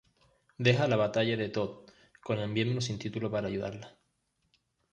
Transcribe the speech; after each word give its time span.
Deja 0.57 0.87
la 0.87 0.95
batalla 0.95 1.37
de 1.37 1.49
Todd 1.49 1.87
con 2.23 2.39
el 2.39 2.49
miembro 2.49 2.81
sin 2.81 2.97
título 2.97 3.29
para 3.29 3.49
ayudarla. 3.49 3.95